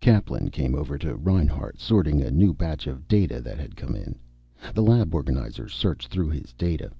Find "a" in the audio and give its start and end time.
2.22-2.30